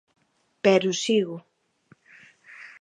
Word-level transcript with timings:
Pero 0.63 0.89
sigo. 1.03 1.35